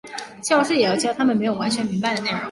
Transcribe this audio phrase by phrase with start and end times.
[0.41, 2.39] 教师也要教他们没有完全明白的内容。